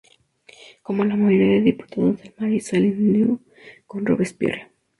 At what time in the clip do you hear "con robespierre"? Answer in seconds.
3.85-4.71